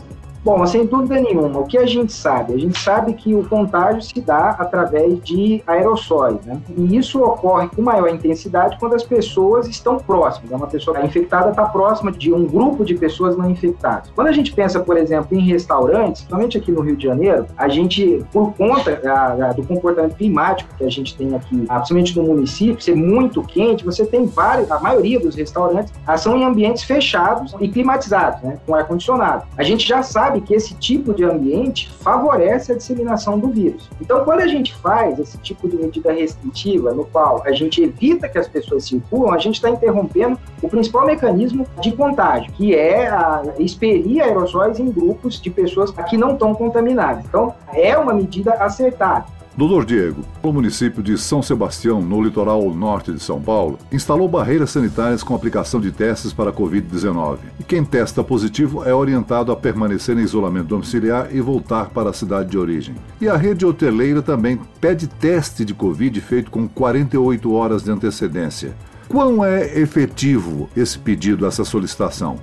Bom, 0.44 0.66
sem 0.66 0.84
dúvida 0.84 1.18
nenhuma, 1.18 1.60
o 1.60 1.66
que 1.66 1.78
a 1.78 1.86
gente 1.86 2.12
sabe? 2.12 2.52
A 2.52 2.58
gente 2.58 2.78
sabe 2.78 3.14
que 3.14 3.34
o 3.34 3.48
contágio 3.48 4.02
se 4.02 4.20
dá 4.20 4.50
através 4.50 5.18
de 5.22 5.62
aerossóis, 5.66 6.38
né? 6.44 6.60
E 6.76 6.98
isso 6.98 7.18
ocorre 7.22 7.66
com 7.68 7.80
maior 7.80 8.10
intensidade 8.10 8.76
quando 8.78 8.94
as 8.94 9.02
pessoas 9.02 9.66
estão 9.66 9.96
próximas. 9.96 10.50
Uma 10.50 10.66
pessoa 10.66 11.02
infectada 11.02 11.48
está 11.48 11.64
próxima 11.64 12.12
de 12.12 12.30
um 12.30 12.44
grupo 12.44 12.84
de 12.84 12.94
pessoas 12.94 13.38
não 13.38 13.50
infectadas. 13.50 14.10
Quando 14.14 14.26
a 14.26 14.32
gente 14.32 14.52
pensa, 14.52 14.78
por 14.80 14.98
exemplo, 14.98 15.34
em 15.34 15.40
restaurantes, 15.40 16.20
principalmente 16.20 16.58
aqui 16.58 16.70
no 16.70 16.82
Rio 16.82 16.96
de 16.96 17.04
Janeiro, 17.04 17.46
a 17.56 17.66
gente, 17.66 18.22
por 18.30 18.52
conta 18.52 19.00
a, 19.02 19.48
a, 19.48 19.52
do 19.54 19.62
comportamento 19.62 20.14
climático 20.14 20.68
que 20.76 20.84
a 20.84 20.90
gente 20.90 21.16
tem 21.16 21.34
aqui, 21.34 21.56
principalmente 21.56 22.18
no 22.18 22.22
município, 22.24 22.82
ser 22.82 22.94
muito 22.94 23.42
quente, 23.42 23.82
você 23.82 24.04
tem 24.04 24.26
vários, 24.26 24.70
a 24.70 24.78
maioria 24.78 25.18
dos 25.18 25.34
restaurantes 25.34 25.90
são 26.18 26.36
em 26.36 26.44
ambientes 26.44 26.84
fechados 26.84 27.54
e 27.60 27.66
climatizados, 27.66 28.42
né? 28.42 28.58
Com 28.66 28.74
ar-condicionado. 28.74 29.44
A 29.56 29.62
gente 29.62 29.88
já 29.88 30.02
sabe 30.02 30.33
sabe 30.34 30.40
que 30.40 30.54
esse 30.54 30.74
tipo 30.74 31.14
de 31.14 31.24
ambiente 31.24 31.90
favorece 32.00 32.72
a 32.72 32.76
disseminação 32.76 33.38
do 33.38 33.48
vírus. 33.48 33.88
Então, 34.00 34.24
quando 34.24 34.40
a 34.40 34.46
gente 34.46 34.74
faz 34.74 35.18
esse 35.18 35.38
tipo 35.38 35.68
de 35.68 35.76
medida 35.76 36.12
restritiva, 36.12 36.92
no 36.92 37.04
qual 37.04 37.42
a 37.44 37.52
gente 37.52 37.82
evita 37.82 38.28
que 38.28 38.38
as 38.38 38.48
pessoas 38.48 38.84
circulam, 38.84 39.32
a 39.32 39.38
gente 39.38 39.56
está 39.56 39.70
interrompendo 39.70 40.38
o 40.62 40.68
principal 40.68 41.06
mecanismo 41.06 41.66
de 41.80 41.92
contágio, 41.92 42.52
que 42.52 42.74
é 42.74 43.08
a, 43.08 43.42
expelir 43.58 44.22
aerossóis 44.22 44.78
em 44.78 44.90
grupos 44.90 45.40
de 45.40 45.50
pessoas 45.50 45.90
que 46.08 46.16
não 46.16 46.32
estão 46.32 46.54
contaminadas. 46.54 47.24
Então, 47.24 47.54
é 47.72 47.96
uma 47.96 48.12
medida 48.12 48.52
acertada. 48.54 49.26
Doutor 49.56 49.84
Diego, 49.84 50.24
o 50.42 50.52
município 50.52 51.00
de 51.00 51.16
São 51.16 51.40
Sebastião, 51.40 52.02
no 52.02 52.20
litoral 52.20 52.74
norte 52.74 53.12
de 53.12 53.20
São 53.20 53.40
Paulo, 53.40 53.78
instalou 53.92 54.28
barreiras 54.28 54.70
sanitárias 54.70 55.22
com 55.22 55.32
aplicação 55.32 55.80
de 55.80 55.92
testes 55.92 56.32
para 56.32 56.50
a 56.50 56.52
Covid-19. 56.52 57.38
E 57.60 57.62
quem 57.62 57.84
testa 57.84 58.24
positivo 58.24 58.82
é 58.82 58.92
orientado 58.92 59.52
a 59.52 59.56
permanecer 59.56 60.18
em 60.18 60.22
isolamento 60.22 60.66
domiciliar 60.66 61.28
e 61.32 61.40
voltar 61.40 61.90
para 61.90 62.10
a 62.10 62.12
cidade 62.12 62.50
de 62.50 62.58
origem. 62.58 62.96
E 63.20 63.28
a 63.28 63.36
rede 63.36 63.64
hoteleira 63.64 64.20
também 64.20 64.58
pede 64.80 65.06
teste 65.06 65.64
de 65.64 65.72
Covid 65.72 66.20
feito 66.20 66.50
com 66.50 66.66
48 66.66 67.52
horas 67.52 67.84
de 67.84 67.92
antecedência. 67.92 68.74
Quão 69.08 69.44
é 69.44 69.78
efetivo 69.78 70.68
esse 70.76 70.98
pedido, 70.98 71.46
essa 71.46 71.64
solicitação? 71.64 72.40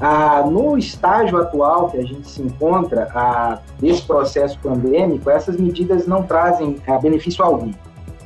Ah, 0.00 0.44
no 0.46 0.76
estágio 0.76 1.38
atual 1.38 1.88
que 1.88 1.96
a 1.96 2.02
gente 2.02 2.28
se 2.28 2.42
encontra 2.42 3.08
ah, 3.14 3.60
desse 3.78 4.02
processo 4.02 4.58
pandêmico, 4.58 5.30
essas 5.30 5.56
medidas 5.56 6.06
não 6.06 6.22
trazem 6.22 6.76
ah, 6.86 6.98
benefício 6.98 7.42
algum, 7.42 7.72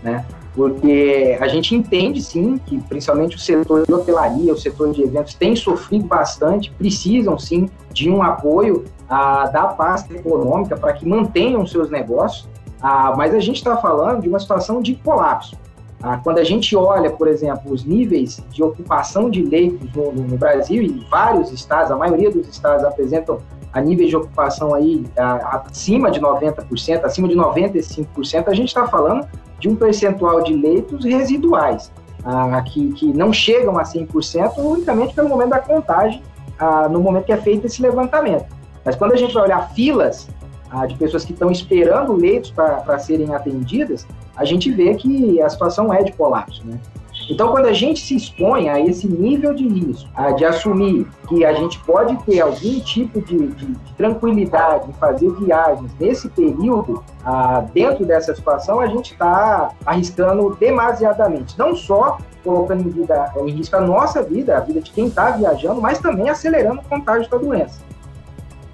né? 0.03 0.25
Porque 0.53 1.39
a 1.41 1.47
gente 1.47 1.77
entende 1.77 2.21
sim 2.21 2.59
que 2.59 2.81
principalmente 2.81 3.37
o 3.37 3.39
setor 3.39 3.87
de 3.87 3.95
hotelaria, 3.95 4.53
o 4.53 4.57
setor 4.57 4.93
de 4.93 5.03
eventos 5.03 5.35
tem 5.35 5.55
sofrido 5.55 6.07
bastante, 6.07 6.73
precisam 6.73 7.39
sim 7.39 7.69
de 7.93 8.11
um 8.11 8.21
apoio 8.21 8.85
ah, 9.09 9.47
da 9.47 9.69
pasta 9.69 10.13
econômica 10.13 10.77
para 10.77 10.93
que 10.93 11.07
mantenham 11.07 11.65
seus 11.67 11.89
negócios, 11.89 12.49
ah, 12.83 13.15
mas 13.17 13.33
a 13.33 13.39
gente 13.39 13.57
está 13.57 13.77
falando 13.77 14.23
de 14.23 14.29
uma 14.29 14.41
situação 14.41 14.83
de 14.83 14.97
colapso. 14.97 15.57
Ah, 16.03 16.17
quando 16.17 16.39
a 16.39 16.45
gente 16.45 16.75
olha, 16.75 17.11
por 17.11 17.29
exemplo, 17.29 17.73
os 17.73 17.85
níveis 17.85 18.43
de 18.51 18.63
ocupação 18.63 19.29
de 19.29 19.43
leitos 19.43 19.93
no, 19.95 20.13
no, 20.13 20.37
Brasil, 20.39 20.83
e 20.83 21.07
vários 21.11 21.53
estados, 21.53 21.91
a 21.91 21.97
maioria 21.97 22.31
dos 22.31 22.49
estados 22.49 22.85
apresentam 22.85 23.39
a 23.71 23.81
níveis 23.83 24.09
de 24.09 24.17
ocupação 24.17 24.75
aí 24.75 25.05
a, 25.17 25.63
acima 25.67 26.11
de 26.11 26.19
90%, 26.19 27.05
acima 27.05 27.29
de 27.29 27.35
95%, 27.35 28.49
a 28.49 28.55
gente 28.55 28.69
está 28.69 28.87
falando 28.87 29.29
de 29.59 29.69
um 29.69 29.77
percentual 29.77 30.43
de 30.43 30.55
leitos 30.55 31.05
residuais, 31.05 31.93
ah, 32.25 32.63
que, 32.63 32.93
que 32.93 33.13
não 33.13 33.31
chegam 33.31 33.79
a 33.79 33.83
100% 33.83 34.53
unicamente 34.57 35.15
pelo 35.15 35.29
momento 35.29 35.51
da 35.51 35.59
contagem, 35.59 36.23
ah, 36.59 36.89
no 36.89 37.01
momento 37.01 37.27
que 37.27 37.33
é 37.33 37.37
feito 37.37 37.67
esse 37.67 37.83
levantamento. 37.83 38.47
Mas 38.83 38.97
quando 38.97 39.13
a 39.13 39.17
gente 39.17 39.35
vai 39.35 39.45
olhar 39.45 39.71
filas 39.75 40.29
ah, 40.71 40.87
de 40.87 40.95
pessoas 40.95 41.25
que 41.25 41.33
estão 41.33 41.51
esperando 41.51 42.13
leitos 42.15 42.51
para 42.51 42.99
serem 42.99 43.35
atendidas, 43.35 44.07
a 44.37 44.45
gente 44.45 44.71
vê 44.71 44.95
que 44.95 45.41
a 45.43 45.49
situação 45.49 45.93
é 45.93 46.03
de 46.03 46.13
colapso, 46.13 46.63
né? 46.65 46.79
Então, 47.29 47.53
quando 47.53 47.67
a 47.67 47.73
gente 47.73 48.01
se 48.01 48.17
expõe 48.17 48.69
a 48.69 48.81
esse 48.81 49.07
nível 49.07 49.55
de 49.55 49.67
risco, 49.69 50.09
a, 50.15 50.33
de 50.33 50.45
assumir 50.45 51.07
que 51.29 51.45
a 51.45 51.53
gente 51.53 51.79
pode 51.81 52.17
ter 52.25 52.41
algum 52.41 52.81
tipo 52.81 53.21
de, 53.23 53.47
de, 53.49 53.67
de 53.67 53.93
tranquilidade 53.97 54.89
em 54.89 54.93
fazer 54.95 55.31
viagens 55.35 55.93
nesse 56.01 56.29
período, 56.29 57.05
a, 57.25 57.61
dentro 57.73 58.05
dessa 58.05 58.35
situação, 58.35 58.81
a 58.81 58.89
gente 58.89 59.13
está 59.13 59.71
arriscando 59.87 60.57
demasiadamente. 60.59 61.57
Não 61.57 61.77
só 61.77 62.19
colocando 62.43 62.83
em, 62.83 62.89
vida, 62.89 63.33
em 63.37 63.51
risco 63.51 63.77
a 63.77 63.81
nossa 63.81 64.23
vida, 64.23 64.57
a 64.57 64.61
vida 64.61 64.81
de 64.81 64.91
quem 64.91 65.07
está 65.07 65.31
viajando, 65.31 65.81
mas 65.81 66.01
também 66.01 66.29
acelerando 66.29 66.81
o 66.81 66.85
contágio 66.85 67.31
da 67.31 67.37
doença. 67.37 67.81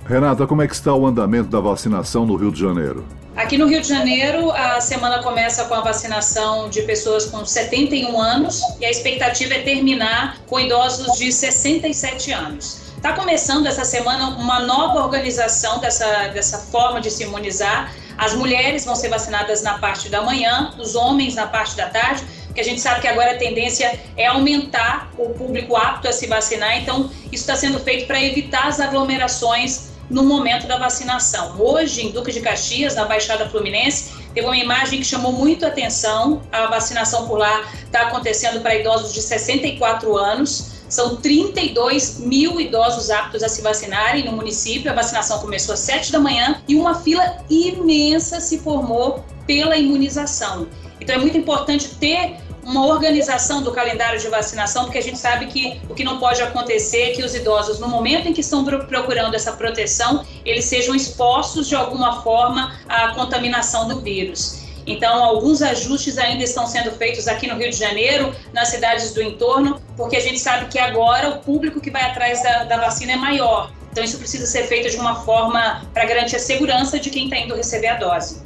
Renata, 0.09 0.47
como 0.47 0.63
é 0.63 0.69
que 0.69 0.75
está 0.75 0.95
o 0.95 1.05
andamento 1.05 1.49
da 1.49 1.59
vacinação 1.59 2.25
no 2.25 2.37
Rio 2.37 2.53
de 2.53 2.61
Janeiro? 2.61 3.05
Aqui 3.35 3.59
no 3.59 3.67
Rio 3.67 3.83
de 3.83 3.89
Janeiro, 3.89 4.53
a 4.53 4.81
semana 4.81 5.21
começa 5.21 5.65
com 5.65 5.75
a 5.75 5.81
vacinação 5.81 6.71
de 6.71 6.83
pessoas 6.83 7.27
com 7.27 7.45
71 7.45 8.17
anos 8.21 8.61
e 8.81 8.87
a 8.87 8.91
expectativa 8.91 9.55
é 9.55 9.63
terminar 9.63 10.39
com 10.47 10.61
idosos 10.61 11.19
de 11.19 11.33
67 11.33 12.31
anos. 12.31 12.83
Está 12.97 13.15
começando 13.15 13.67
essa 13.67 13.85
semana 13.85 14.29
uma 14.29 14.61
nova 14.61 15.03
organização 15.03 15.81
dessa, 15.81 16.29
dessa 16.29 16.59
forma 16.59 17.01
de 17.01 17.11
se 17.11 17.25
imunizar. 17.25 17.93
As 18.17 18.33
mulheres 18.33 18.85
vão 18.85 18.95
ser 18.95 19.09
vacinadas 19.09 19.61
na 19.61 19.77
parte 19.79 20.09
da 20.09 20.23
manhã, 20.23 20.73
os 20.79 20.95
homens 20.95 21.35
na 21.35 21.49
parte 21.49 21.77
da 21.77 21.89
tarde, 21.89 22.23
porque 22.47 22.61
a 22.61 22.65
gente 22.65 22.81
sabe 22.81 23.01
que 23.01 23.09
agora 23.09 23.33
a 23.33 23.39
tendência 23.39 23.99
é 24.17 24.27
aumentar 24.27 25.11
o 25.19 25.31
público 25.31 25.77
apto 25.77 26.07
a 26.07 26.13
se 26.13 26.29
vacinar, 26.29 26.81
então 26.81 27.11
isso 27.25 27.43
está 27.43 27.57
sendo 27.57 27.81
feito 27.81 28.07
para 28.07 28.23
evitar 28.23 28.69
as 28.69 28.81
aglomerações 28.81 29.96
no 30.09 30.25
momento 30.25 30.67
da 30.67 30.79
vacinação. 30.79 31.57
Hoje, 31.59 32.07
em 32.07 32.11
Duque 32.11 32.33
de 32.33 32.41
Caxias, 32.41 32.95
na 32.95 33.05
Baixada 33.05 33.49
Fluminense, 33.49 34.13
teve 34.35 34.47
uma 34.47 34.57
imagem 34.57 35.01
que 35.01 35.05
chamou 35.05 35.33
muito 35.33 35.67
atenção. 35.67 36.43
A 36.53 36.67
vacinação 36.67 37.27
por 37.27 37.39
lá 37.39 37.65
está 37.85 38.03
acontecendo 38.03 38.61
para 38.61 38.75
idosos 38.75 39.13
de 39.13 39.23
64 39.23 40.17
anos. 40.17 40.77
São 40.89 41.17
32 41.17 42.21
mil 42.21 42.61
idosos 42.61 43.11
aptos 43.11 43.43
a 43.43 43.49
se 43.49 43.61
vacinarem 43.61 44.25
no 44.25 44.33
município. 44.33 44.91
A 44.91 44.95
vacinação 44.95 45.41
começou 45.41 45.73
às 45.73 45.81
7 45.81 46.13
da 46.13 46.21
manhã 46.21 46.63
e 46.69 46.77
uma 46.77 46.95
fila 47.01 47.39
imensa 47.51 48.41
se 48.41 48.59
formou 48.59 49.25
pela 49.47 49.77
imunização. 49.77 50.69
Então 51.01 51.17
é 51.17 51.19
muito 51.19 51.37
importante 51.37 51.89
ter 51.97 52.37
uma 52.67 52.85
organização 52.85 53.63
do 53.63 53.71
calendário 53.71 54.19
de 54.19 54.27
vacinação, 54.27 54.85
porque 54.85 54.99
a 54.99 55.03
gente 55.03 55.19
sabe 55.19 55.47
que 55.47 55.81
o 55.89 55.95
que 55.95 56.03
não 56.03 56.19
pode 56.19 56.43
acontecer 56.43 57.03
é 57.03 57.11
que 57.13 57.23
os 57.23 57.33
idosos, 57.33 57.79
no 57.79 57.87
momento 57.87 58.27
em 58.27 58.33
que 58.33 58.41
estão 58.41 58.65
procurando 58.65 59.35
essa 59.35 59.53
proteção, 59.53 60.27
eles 60.45 60.65
sejam 60.65 60.93
expostos 60.93 61.69
de 61.69 61.77
alguma 61.77 62.23
forma 62.23 62.77
à 62.89 63.15
contaminação 63.15 63.87
do 63.87 64.01
vírus. 64.01 64.67
Então, 64.85 65.23
alguns 65.23 65.63
ajustes 65.63 66.19
ainda 66.19 66.43
estão 66.43 66.67
sendo 66.67 66.91
feitos 66.91 67.29
aqui 67.29 67.47
no 67.47 67.57
Rio 67.57 67.71
de 67.71 67.77
Janeiro, 67.77 68.35
nas 68.53 68.69
cidades 68.69 69.15
do 69.15 69.23
entorno, 69.23 69.81
porque 69.97 70.17
a 70.17 70.21
gente 70.21 70.41
sabe 70.41 70.67
que 70.67 70.79
agora 70.79 71.29
o 71.31 71.39
público 71.39 71.81
que 71.81 71.91
vai 71.91 72.03
atrás 72.03 72.43
da, 72.43 72.65
da 72.65 72.79
vacina 72.79 73.13
é 73.13 73.17
maior. 73.17 73.71
Então, 73.93 74.03
isso 74.03 74.19
precisa 74.19 74.45
ser 74.45 74.65
feito 74.65 74.91
de 74.91 74.97
uma 74.97 75.25
forma 75.25 75.87
para 75.95 76.05
garantir 76.05 76.37
a 76.37 76.41
segurança 76.41 76.99
de 76.99 77.11
quem 77.11 77.25
está 77.25 77.39
indo 77.39 77.55
receber 77.55 77.89
a 77.89 77.95
dose. 77.95 78.46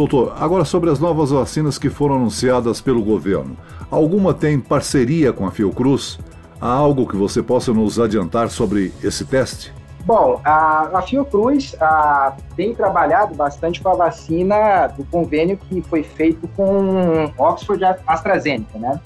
Doutor, 0.00 0.32
agora 0.40 0.64
sobre 0.64 0.88
as 0.88 0.98
novas 0.98 1.30
vacinas 1.30 1.76
que 1.76 1.90
foram 1.90 2.14
anunciadas 2.14 2.80
pelo 2.80 3.02
governo. 3.02 3.54
Alguma 3.90 4.32
tem 4.32 4.58
parceria 4.58 5.30
com 5.30 5.46
a 5.46 5.50
Fiocruz? 5.50 6.18
Há 6.58 6.72
algo 6.72 7.06
que 7.06 7.14
você 7.14 7.42
possa 7.42 7.70
nos 7.74 8.00
adiantar 8.00 8.48
sobre 8.48 8.94
esse 9.04 9.26
teste? 9.26 9.74
Bom, 10.06 10.40
a, 10.42 10.88
a 10.94 11.02
Fiocruz 11.02 11.76
a, 11.78 12.34
tem 12.56 12.74
trabalhado 12.74 13.34
bastante 13.34 13.82
com 13.82 13.90
a 13.90 13.94
vacina 13.94 14.86
do 14.86 15.04
convênio 15.04 15.58
que 15.58 15.82
foi 15.82 16.02
feito 16.02 16.48
com 16.56 17.30
Oxford 17.36 17.84
AstraZeneca, 18.06 18.78
né? 18.78 18.98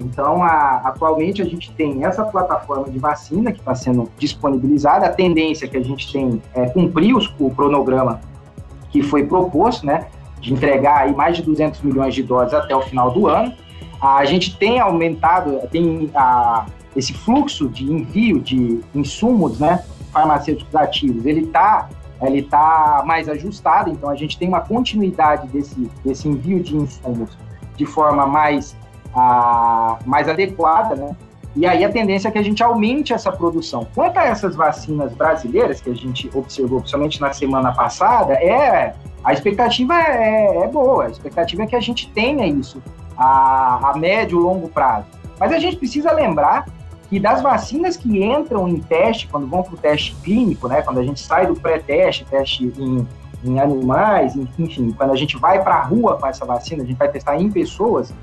Então, 0.00 0.42
a, 0.42 0.80
atualmente 0.82 1.42
a 1.42 1.44
gente 1.44 1.70
tem 1.72 2.06
essa 2.06 2.24
plataforma 2.24 2.88
de 2.88 2.98
vacina 2.98 3.52
que 3.52 3.58
está 3.58 3.74
sendo 3.74 4.10
disponibilizada. 4.16 5.04
A 5.04 5.10
tendência 5.10 5.68
que 5.68 5.76
a 5.76 5.84
gente 5.84 6.10
tem 6.10 6.42
é 6.54 6.70
cumprir 6.70 7.14
os, 7.14 7.30
o 7.38 7.50
cronograma 7.50 8.18
que 8.90 9.02
foi 9.02 9.26
proposto, 9.26 9.84
né? 9.84 10.06
De 10.40 10.52
entregar 10.52 11.02
aí 11.02 11.14
mais 11.14 11.36
de 11.36 11.42
200 11.42 11.80
milhões 11.82 12.14
de 12.14 12.22
doses 12.22 12.54
até 12.54 12.74
o 12.74 12.82
final 12.82 13.10
do 13.10 13.26
ano. 13.26 13.52
A 14.00 14.24
gente 14.24 14.56
tem 14.56 14.78
aumentado, 14.78 15.60
tem 15.70 16.10
a, 16.14 16.66
esse 16.94 17.12
fluxo 17.12 17.68
de 17.68 17.84
envio 17.84 18.40
de 18.40 18.80
insumos, 18.94 19.58
né, 19.58 19.84
farmacêuticos 20.12 20.74
ativos, 20.74 21.26
ele 21.26 21.40
está 21.40 21.88
ele 22.20 22.42
tá 22.42 23.02
mais 23.06 23.28
ajustado, 23.28 23.90
então 23.90 24.10
a 24.10 24.16
gente 24.16 24.36
tem 24.36 24.48
uma 24.48 24.60
continuidade 24.60 25.46
desse, 25.48 25.88
desse 26.04 26.28
envio 26.28 26.60
de 26.60 26.76
insumos 26.76 27.38
de 27.76 27.86
forma 27.86 28.26
mais, 28.26 28.76
a, 29.14 29.98
mais 30.04 30.28
adequada, 30.28 30.96
né? 30.96 31.16
E 31.58 31.66
aí 31.66 31.84
a 31.84 31.90
tendência 31.90 32.28
é 32.28 32.30
que 32.30 32.38
a 32.38 32.42
gente 32.42 32.62
aumente 32.62 33.12
essa 33.12 33.32
produção. 33.32 33.84
Quanto 33.92 34.16
a 34.16 34.24
essas 34.24 34.54
vacinas 34.54 35.12
brasileiras 35.12 35.80
que 35.80 35.90
a 35.90 35.94
gente 35.94 36.30
observou, 36.32 36.78
principalmente 36.78 37.20
na 37.20 37.32
semana 37.32 37.72
passada, 37.72 38.34
é 38.34 38.94
a 39.24 39.32
expectativa 39.32 39.92
é, 39.92 40.56
é, 40.56 40.62
é, 40.62 40.68
boa, 40.68 41.06
a 41.06 41.10
expectativa 41.10 41.64
é 41.64 41.66
que 41.66 41.74
a 41.74 41.80
gente 41.80 42.08
tenha 42.10 42.46
isso 42.46 42.80
a, 43.16 43.90
a 43.90 43.98
médio 43.98 44.38
e 44.38 44.40
longo 44.40 44.68
prazo. 44.68 45.06
Mas 45.40 45.50
a 45.50 45.58
gente 45.58 45.76
precisa 45.78 46.12
lembrar 46.12 46.64
que 47.10 47.18
das 47.18 47.42
vacinas 47.42 47.96
que 47.96 48.22
entram 48.22 48.68
em 48.68 48.78
teste, 48.78 49.26
quando 49.26 49.48
vão 49.48 49.64
para 49.64 49.74
o 49.74 49.76
teste 49.76 50.14
clínico, 50.22 50.68
né, 50.68 50.80
quando 50.82 51.00
a 51.00 51.02
gente 51.02 51.18
sai 51.18 51.48
do 51.48 51.56
pré-teste, 51.56 52.24
teste 52.26 52.72
em, 52.78 53.04
em 53.44 53.58
animais, 53.58 54.36
enfim, 54.36 54.92
quando 54.92 55.10
a 55.10 55.16
gente 55.16 55.36
vai 55.36 55.60
para 55.60 55.74
a 55.74 55.82
rua 55.82 56.16
com 56.18 56.26
essa 56.28 56.44
vacina, 56.44 56.84
a 56.84 56.86
gente 56.86 56.98
vai 56.98 57.08
testar 57.08 57.36
em 57.36 57.50
pessoas, 57.50 58.14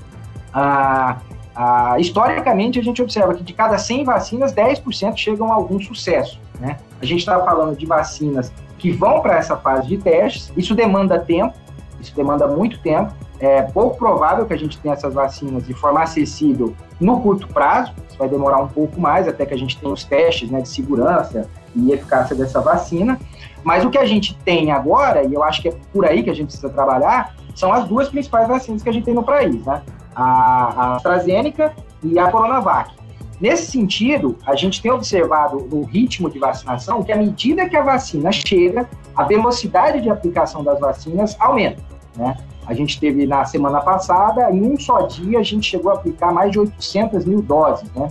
ah, 0.54 1.18
ah, 1.56 1.98
historicamente 1.98 2.78
a 2.78 2.82
gente 2.82 3.00
observa 3.00 3.32
que 3.32 3.42
de 3.42 3.54
cada 3.54 3.78
100 3.78 4.04
vacinas, 4.04 4.52
10% 4.52 5.16
chegam 5.16 5.50
a 5.50 5.54
algum 5.54 5.80
sucesso. 5.80 6.38
Né? 6.60 6.76
A 7.00 7.06
gente 7.06 7.20
está 7.20 7.42
falando 7.42 7.74
de 7.74 7.86
vacinas 7.86 8.52
que 8.78 8.92
vão 8.92 9.22
para 9.22 9.36
essa 9.38 9.56
fase 9.56 9.88
de 9.88 9.96
testes. 9.96 10.52
Isso 10.54 10.74
demanda 10.74 11.18
tempo, 11.18 11.54
isso 11.98 12.14
demanda 12.14 12.46
muito 12.46 12.78
tempo. 12.80 13.10
É 13.40 13.62
pouco 13.62 13.96
provável 13.96 14.44
que 14.44 14.52
a 14.52 14.58
gente 14.58 14.78
tenha 14.78 14.94
essas 14.94 15.14
vacinas 15.14 15.66
de 15.66 15.72
forma 15.72 16.02
acessível 16.02 16.74
no 17.00 17.20
curto 17.20 17.48
prazo. 17.48 17.92
Isso 18.06 18.18
vai 18.18 18.28
demorar 18.28 18.58
um 18.58 18.68
pouco 18.68 19.00
mais 19.00 19.26
até 19.26 19.46
que 19.46 19.54
a 19.54 19.58
gente 19.58 19.78
tenha 19.78 19.92
os 19.92 20.04
testes 20.04 20.50
né, 20.50 20.60
de 20.60 20.68
segurança 20.68 21.48
e 21.74 21.90
eficácia 21.90 22.36
dessa 22.36 22.60
vacina. 22.60 23.18
Mas 23.64 23.82
o 23.82 23.90
que 23.90 23.98
a 23.98 24.04
gente 24.04 24.36
tem 24.44 24.72
agora, 24.72 25.24
e 25.24 25.32
eu 25.32 25.42
acho 25.42 25.62
que 25.62 25.68
é 25.68 25.74
por 25.90 26.04
aí 26.04 26.22
que 26.22 26.30
a 26.30 26.34
gente 26.34 26.48
precisa 26.48 26.68
trabalhar, 26.68 27.34
são 27.54 27.72
as 27.72 27.88
duas 27.88 28.10
principais 28.10 28.46
vacinas 28.46 28.82
que 28.82 28.88
a 28.88 28.92
gente 28.92 29.04
tem 29.04 29.14
no 29.14 29.24
país, 29.24 29.64
né? 29.64 29.82
A, 30.16 30.96
AstraZeneca 30.96 31.74
e 32.02 32.18
a 32.18 32.30
Coronavac. 32.30 32.94
Nesse 33.38 33.70
sentido, 33.70 34.36
a 34.46 34.56
gente 34.56 34.80
tem 34.80 34.90
observado 34.90 35.68
no 35.70 35.82
ritmo 35.82 36.30
de 36.30 36.38
vacinação 36.38 37.02
que 37.02 37.12
à 37.12 37.16
medida 37.16 37.68
que 37.68 37.76
a 37.76 37.82
vacina 37.82 38.32
chega, 38.32 38.88
a 39.14 39.24
velocidade 39.24 40.00
de 40.00 40.08
aplicação 40.08 40.64
das 40.64 40.80
vacinas 40.80 41.36
aumenta, 41.38 41.82
né? 42.16 42.36
A 42.66 42.74
gente 42.74 42.98
teve 42.98 43.26
na 43.26 43.44
semana 43.44 43.80
passada, 43.80 44.50
em 44.50 44.62
um 44.62 44.78
só 44.78 45.02
dia, 45.02 45.38
a 45.38 45.42
gente 45.42 45.68
chegou 45.70 45.92
a 45.92 45.94
aplicar 45.94 46.32
mais 46.32 46.50
de 46.50 46.58
800 46.58 47.24
mil 47.24 47.40
doses, 47.40 47.88
né? 47.92 48.08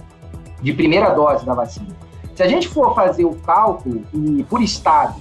De 0.62 0.72
primeira 0.72 1.10
dose 1.10 1.46
da 1.46 1.54
vacina. 1.54 1.88
Se 2.36 2.44
a 2.44 2.48
gente 2.48 2.68
for 2.68 2.94
fazer 2.94 3.26
o 3.26 3.36
cálculo 3.36 4.04
e 4.14 4.44
por 4.44 4.62
estado, 4.62 5.16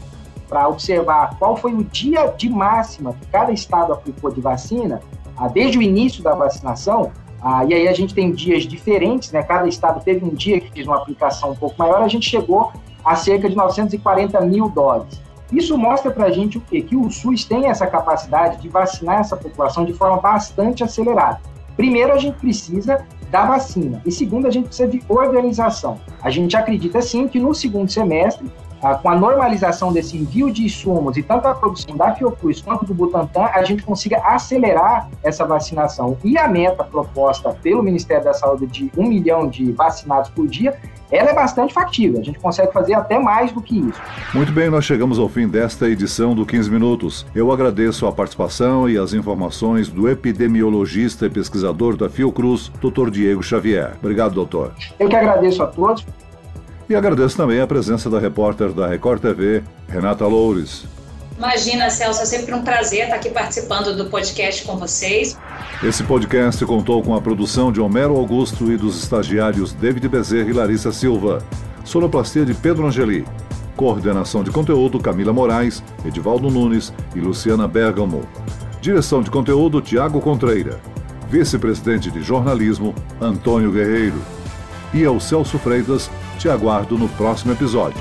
para 0.48 0.68
observar 0.68 1.36
qual 1.38 1.56
foi 1.56 1.72
o 1.72 1.82
dia 1.84 2.26
de 2.26 2.48
máxima 2.48 3.14
que 3.14 3.26
cada 3.26 3.50
estado 3.50 3.92
aplicou 3.92 4.30
de 4.30 4.40
vacina, 4.40 5.00
ah, 5.36 5.48
desde 5.48 5.78
o 5.78 5.82
início 5.82 6.22
da 6.22 6.34
vacinação, 6.34 7.10
ah, 7.42 7.64
e 7.64 7.74
aí 7.74 7.88
a 7.88 7.92
gente 7.92 8.14
tem 8.14 8.32
dias 8.32 8.64
diferentes, 8.64 9.30
né? 9.30 9.42
Cada 9.42 9.68
estado 9.68 10.02
teve 10.02 10.24
um 10.24 10.30
dia 10.30 10.60
que 10.60 10.70
fez 10.70 10.86
uma 10.86 10.96
aplicação 10.96 11.50
um 11.50 11.54
pouco 11.54 11.74
maior, 11.78 12.02
a 12.02 12.08
gente 12.08 12.28
chegou 12.28 12.72
a 13.04 13.14
cerca 13.14 13.48
de 13.48 13.54
940 13.54 14.40
mil 14.42 14.68
doses. 14.68 15.22
Isso 15.52 15.76
mostra 15.76 16.10
para 16.10 16.26
a 16.26 16.30
gente 16.30 16.56
o 16.58 16.60
quê? 16.60 16.80
Que 16.80 16.96
o 16.96 17.10
SUS 17.10 17.44
tem 17.44 17.66
essa 17.66 17.86
capacidade 17.86 18.62
de 18.62 18.68
vacinar 18.68 19.20
essa 19.20 19.36
população 19.36 19.84
de 19.84 19.92
forma 19.92 20.16
bastante 20.20 20.82
acelerada. 20.82 21.40
Primeiro, 21.76 22.12
a 22.12 22.18
gente 22.18 22.38
precisa 22.38 23.04
da 23.30 23.44
vacina. 23.44 24.00
E 24.06 24.12
segundo, 24.12 24.46
a 24.46 24.50
gente 24.50 24.68
precisa 24.68 24.88
de 24.88 25.02
organização. 25.08 25.98
A 26.22 26.30
gente 26.30 26.56
acredita, 26.56 27.02
sim, 27.02 27.28
que 27.28 27.38
no 27.38 27.54
segundo 27.54 27.90
semestre, 27.90 28.50
ah, 28.84 28.96
com 28.96 29.08
a 29.08 29.16
normalização 29.16 29.92
desse 29.92 30.14
envio 30.16 30.52
de 30.52 30.64
insumos 30.64 31.16
e 31.16 31.22
tanto 31.22 31.48
a 31.48 31.54
produção 31.54 31.96
da 31.96 32.14
Fiocruz 32.14 32.60
quanto 32.60 32.84
do 32.84 32.92
Butantan, 32.92 33.46
a 33.52 33.64
gente 33.64 33.82
consiga 33.82 34.18
acelerar 34.18 35.08
essa 35.22 35.46
vacinação. 35.46 36.18
E 36.22 36.36
a 36.36 36.46
meta 36.46 36.84
proposta 36.84 37.56
pelo 37.62 37.82
Ministério 37.82 38.24
da 38.24 38.34
Saúde 38.34 38.66
de 38.66 38.92
um 38.96 39.08
milhão 39.08 39.48
de 39.48 39.72
vacinados 39.72 40.28
por 40.28 40.46
dia 40.46 40.78
ela 41.10 41.30
é 41.30 41.34
bastante 41.34 41.72
factível. 41.72 42.20
A 42.20 42.24
gente 42.24 42.38
consegue 42.40 42.72
fazer 42.72 42.94
até 42.94 43.18
mais 43.18 43.52
do 43.52 43.60
que 43.60 43.78
isso. 43.78 44.00
Muito 44.34 44.52
bem, 44.52 44.68
nós 44.68 44.84
chegamos 44.84 45.18
ao 45.18 45.28
fim 45.28 45.46
desta 45.46 45.88
edição 45.88 46.34
do 46.34 46.44
15 46.44 46.70
Minutos. 46.70 47.26
Eu 47.34 47.52
agradeço 47.52 48.06
a 48.06 48.12
participação 48.12 48.88
e 48.88 48.98
as 48.98 49.14
informações 49.14 49.88
do 49.88 50.08
epidemiologista 50.08 51.26
e 51.26 51.30
pesquisador 51.30 51.96
da 51.96 52.08
Fiocruz, 52.08 52.70
Dr. 52.80 53.10
Diego 53.10 53.42
Xavier. 53.42 53.92
Obrigado, 54.00 54.34
doutor. 54.34 54.72
Eu 54.98 55.08
que 55.08 55.14
agradeço 55.14 55.62
a 55.62 55.66
todos. 55.68 56.04
E 56.88 56.94
agradeço 56.94 57.36
também 57.36 57.60
a 57.60 57.66
presença 57.66 58.10
da 58.10 58.18
repórter 58.18 58.72
da 58.72 58.86
Record 58.86 59.20
TV, 59.20 59.62
Renata 59.88 60.26
Loures. 60.26 60.84
Imagina, 61.36 61.90
Celso, 61.90 62.22
é 62.22 62.26
sempre 62.26 62.54
um 62.54 62.62
prazer 62.62 63.04
estar 63.04 63.16
aqui 63.16 63.30
participando 63.30 63.96
do 63.96 64.06
podcast 64.06 64.64
com 64.64 64.76
vocês. 64.76 65.36
Esse 65.82 66.04
podcast 66.04 66.64
contou 66.64 67.02
com 67.02 67.14
a 67.14 67.20
produção 67.20 67.72
de 67.72 67.80
Homero 67.80 68.16
Augusto 68.16 68.70
e 68.70 68.76
dos 68.76 69.02
estagiários 69.02 69.72
David 69.72 70.08
Bezerra 70.08 70.48
e 70.48 70.52
Larissa 70.52 70.92
Silva. 70.92 71.42
Sonoplastia 71.84 72.44
de 72.44 72.54
Pedro 72.54 72.86
Angeli. 72.86 73.24
Coordenação 73.76 74.44
de 74.44 74.52
conteúdo 74.52 75.00
Camila 75.00 75.32
Moraes, 75.32 75.82
Edivaldo 76.04 76.48
Nunes 76.50 76.92
e 77.16 77.20
Luciana 77.20 77.66
Bergamo. 77.66 78.28
Direção 78.80 79.22
de 79.22 79.30
conteúdo 79.30 79.80
Tiago 79.80 80.20
Contreira. 80.20 80.78
Vice-presidente 81.28 82.10
de 82.10 82.22
jornalismo 82.22 82.94
Antônio 83.20 83.72
Guerreiro. 83.72 84.22
E 84.92 85.04
ao 85.04 85.18
Celso 85.18 85.58
Freitas, 85.58 86.08
te 86.38 86.48
aguardo 86.48 86.96
no 86.98 87.08
próximo 87.08 87.52
episódio. 87.52 88.00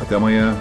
Até 0.00 0.14
amanhã. 0.14 0.56